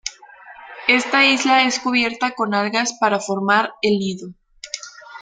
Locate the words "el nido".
3.83-4.33